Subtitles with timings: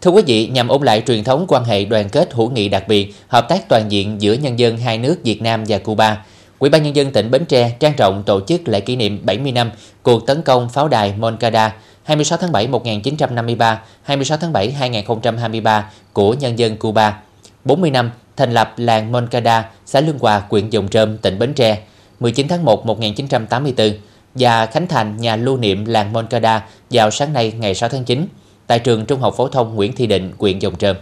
[0.00, 2.88] Thưa quý vị, nhằm ôn lại truyền thống quan hệ đoàn kết hữu nghị đặc
[2.88, 6.24] biệt, hợp tác toàn diện giữa nhân dân hai nước Việt Nam và Cuba,
[6.58, 9.52] Ủy ban nhân dân tỉnh Bến Tre trang trọng tổ chức lễ kỷ niệm 70
[9.52, 9.70] năm
[10.02, 16.34] cuộc tấn công pháo đài Moncada 26 tháng 7 1953, 26 tháng 7 2023 của
[16.34, 17.18] nhân dân Cuba.
[17.64, 21.78] 40 năm thành lập làng Moncada, xã Lương Hòa, huyện Dòng Trơm, tỉnh Bến Tre,
[22.20, 23.92] 19 tháng 1 1984
[24.34, 28.26] và khánh thành nhà lưu niệm làng Moncada vào sáng nay ngày 6 tháng 9
[28.70, 30.96] tại trường Trung học phổ thông Nguyễn Thị Định, huyện Dòng Trơm.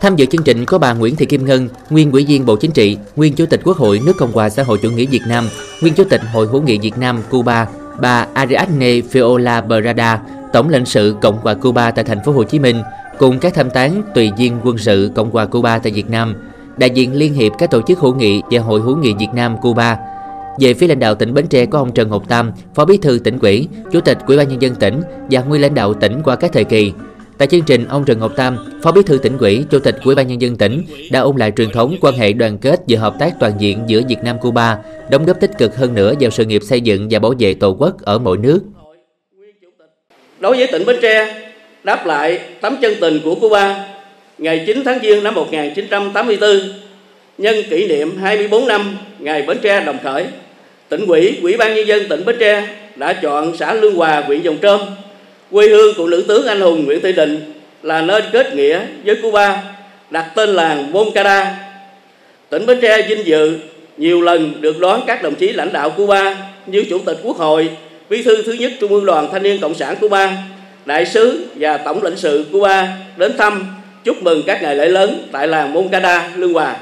[0.00, 2.70] Tham dự chương trình có bà Nguyễn Thị Kim Ngân, nguyên Ủy viên Bộ Chính
[2.70, 5.48] trị, nguyên Chủ tịch Quốc hội nước Cộng hòa xã hội chủ nghĩa Việt Nam,
[5.82, 7.68] nguyên Chủ tịch Hội hữu nghị Việt Nam Cuba,
[8.00, 10.20] bà Ariadne Fiola Berada,
[10.52, 12.82] Tổng lãnh sự Cộng hòa Cuba tại thành phố Hồ Chí Minh,
[13.18, 16.34] cùng các tham tán tùy viên quân sự Cộng hòa Cuba tại Việt Nam,
[16.76, 19.56] đại diện Liên hiệp các tổ chức hữu nghị và Hội hữu nghị Việt Nam
[19.58, 19.98] Cuba.
[20.58, 23.18] Về phía lãnh đạo tỉnh Bến Tre có ông Trần Ngọc Tam, Phó Bí thư
[23.24, 26.36] tỉnh ủy, Chủ tịch Ủy ban nhân dân tỉnh và nguyên lãnh đạo tỉnh qua
[26.36, 26.92] các thời kỳ.
[27.38, 30.14] Tại chương trình, ông Trần Ngọc Tam, Phó Bí thư tỉnh ủy, Chủ tịch Ủy
[30.14, 33.14] ban nhân dân tỉnh đã ôn lại truyền thống quan hệ đoàn kết và hợp
[33.18, 34.78] tác toàn diện giữa Việt Nam Cuba,
[35.10, 37.76] đóng góp tích cực hơn nữa vào sự nghiệp xây dựng và bảo vệ Tổ
[37.78, 38.60] quốc ở mỗi nước.
[40.40, 41.42] Đối với tỉnh Bến Tre,
[41.84, 43.88] đáp lại tấm chân tình của Cuba
[44.38, 46.50] ngày 9 tháng Giêng năm 1984
[47.38, 50.26] nhân kỷ niệm 24 năm ngày Bến Tre đồng khởi
[50.88, 54.42] tỉnh ủy ủy ban nhân dân tỉnh Bến Tre đã chọn xã Lương Hòa huyện
[54.42, 54.80] Dòng Trơm
[55.50, 59.16] quê hương của nữ tướng anh hùng Nguyễn Thị Định là nơi kết nghĩa với
[59.22, 59.62] Cuba
[60.10, 61.56] đặt tên làng Moncada
[62.50, 63.58] tỉnh Bến Tre vinh dự
[63.96, 67.70] nhiều lần được đón các đồng chí lãnh đạo Cuba như chủ tịch Quốc hội
[68.10, 70.36] bí thư thứ nhất Trung ương Đoàn Thanh niên Cộng sản Cuba
[70.84, 73.66] đại sứ và tổng lãnh sự Cuba đến thăm
[74.04, 76.76] chúc mừng các ngày lễ lớn tại làng Moncada, Lương Hòa.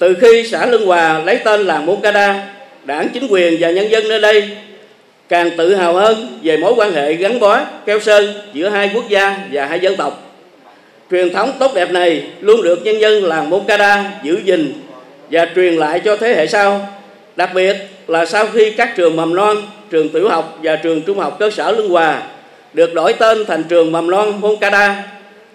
[0.00, 2.48] Từ khi xã Lương Hòa lấy tên là Moncada,
[2.84, 4.48] đảng chính quyền và nhân dân nơi đây
[5.28, 9.08] càng tự hào hơn về mối quan hệ gắn bó keo sơn giữa hai quốc
[9.08, 10.36] gia và hai dân tộc.
[11.10, 14.72] Truyền thống tốt đẹp này luôn được nhân dân làng Moncada giữ gìn
[15.30, 16.88] và truyền lại cho thế hệ sau,
[17.36, 19.56] đặc biệt là sau khi các trường mầm non
[19.90, 22.22] trường tiểu học và trường trung học cơ sở Lương Hòa
[22.72, 25.02] được đổi tên thành trường mầm non Moncada,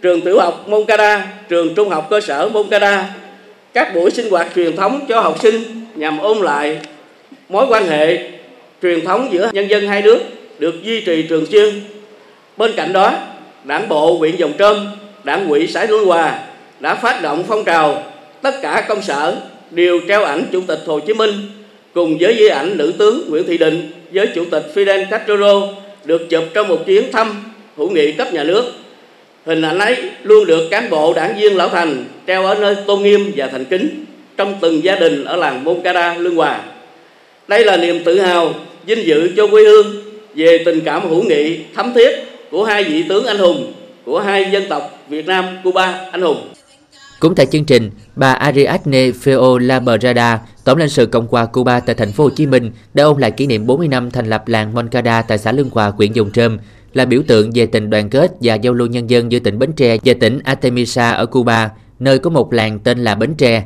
[0.02, 3.10] trường tiểu học Moncada, trường trung học cơ sở Moncada.
[3.76, 5.64] Các buổi sinh hoạt truyền thống cho học sinh
[5.96, 6.80] nhằm ôn lại
[7.50, 8.30] mối quan hệ
[8.82, 10.20] truyền thống giữa nhân dân hai nước
[10.60, 11.82] được duy trì thường xuyên.
[12.58, 13.14] Bên cạnh đó,
[13.64, 14.88] Đảng bộ huyện Dòng Trơm,
[15.24, 16.40] Đảng ủy xã núi Hòa
[16.80, 18.04] đã phát động phong trào
[18.42, 19.36] tất cả công sở
[19.72, 21.34] đều treo ảnh Chủ tịch Hồ Chí Minh
[21.94, 25.68] cùng với di ảnh nữ tướng Nguyễn Thị Định với Chủ tịch Fidel Castro
[26.06, 27.44] được chụp trong một chuyến thăm
[27.78, 28.74] hữu nghị cấp nhà nước.
[29.46, 33.04] Hình ảnh ấy luôn được cán bộ đảng viên Lão Thành treo ở nơi tôn
[33.04, 34.06] nghiêm và thành kính
[34.38, 36.64] trong từng gia đình ở làng Moncada, Lương Hòa.
[37.48, 38.54] Đây là niềm tự hào,
[38.86, 39.96] vinh dự cho quê hương
[40.36, 42.12] về tình cảm hữu nghị thấm thiết
[42.52, 43.74] của hai vị tướng anh hùng
[44.06, 46.48] của hai dân tộc Việt Nam, Cuba anh hùng.
[47.20, 51.96] Cũng tại chương trình, bà Ariadne Feo Labrada, Tổng lãnh sự Cộng hòa Cuba tại
[51.96, 54.74] thành phố Hồ Chí Minh đã ôn lại kỷ niệm 40 năm thành lập làng
[54.74, 56.58] Moncada tại xã Lương Hòa, huyện Dùng Trơm,
[56.96, 59.72] là biểu tượng về tình đoàn kết và giao lưu nhân dân giữa tỉnh Bến
[59.72, 63.64] Tre và tỉnh Artemisa ở Cuba, nơi có một làng tên là Bến Tre.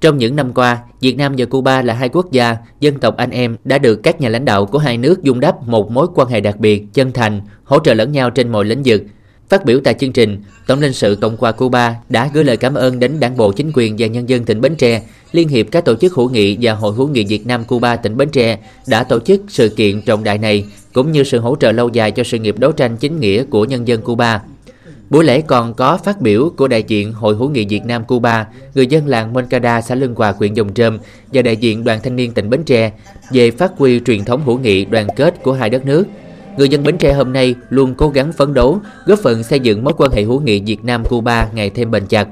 [0.00, 3.30] Trong những năm qua, Việt Nam và Cuba là hai quốc gia, dân tộc anh
[3.30, 6.28] em đã được các nhà lãnh đạo của hai nước dung đắp một mối quan
[6.28, 9.02] hệ đặc biệt, chân thành, hỗ trợ lẫn nhau trên mọi lĩnh vực,
[9.48, 12.74] Phát biểu tại chương trình, Tổng lãnh sự Cộng hòa Cuba đã gửi lời cảm
[12.74, 15.02] ơn đến Đảng bộ chính quyền và nhân dân tỉnh Bến Tre,
[15.32, 18.16] Liên hiệp các tổ chức hữu nghị và Hội hữu nghị Việt Nam Cuba tỉnh
[18.16, 20.64] Bến Tre đã tổ chức sự kiện trọng đại này
[20.96, 23.64] cũng như sự hỗ trợ lâu dài cho sự nghiệp đấu tranh chính nghĩa của
[23.64, 24.42] nhân dân Cuba.
[25.10, 28.46] Buổi lễ còn có phát biểu của đại diện Hội hữu nghị Việt Nam Cuba,
[28.74, 30.98] người dân làng Moncada, xã Lương Hòa, huyện Dòng Trơm
[31.32, 32.92] và đại diện đoàn thanh niên tỉnh Bến Tre
[33.32, 36.04] về phát huy truyền thống hữu nghị đoàn kết của hai đất nước
[36.58, 39.84] người dân Bến Tre hôm nay luôn cố gắng phấn đấu, góp phần xây dựng
[39.84, 42.28] mối quan hệ hữu nghị Việt Nam-Cuba ngày thêm bền chặt.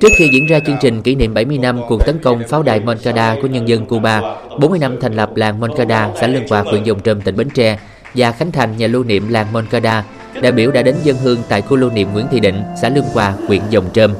[0.00, 2.80] Trước khi diễn ra chương trình kỷ niệm 70 năm cuộc tấn công pháo đài
[2.80, 4.22] Moncada của nhân dân Cuba,
[4.60, 7.78] 40 năm thành lập làng Moncada, xã Lương Hòa, huyện Dòng Trơm, tỉnh Bến Tre
[8.14, 10.04] và khánh thành nhà lưu niệm làng Moncada,
[10.42, 13.04] đại biểu đã đến dân hương tại khu lưu niệm Nguyễn Thị Định, xã Lương
[13.04, 14.14] Hòa, huyện Dòng Trơm.